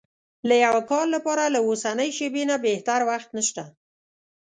[0.49, 3.63] د يوه کار لپاره له اوسنۍ شېبې نه بهتر وخت نشته.